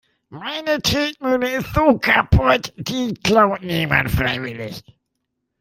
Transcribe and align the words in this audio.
Meine 0.31 0.81
Tretmühle 0.81 1.57
ist 1.57 1.75
so 1.75 1.99
kaputt, 1.99 2.73
die 2.75 3.13
klaut 3.13 3.61
niemand 3.61 4.09
freiwillig. 4.09 4.83